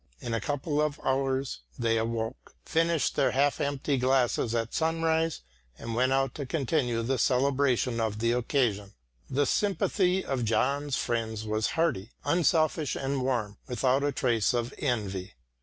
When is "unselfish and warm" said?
12.25-13.59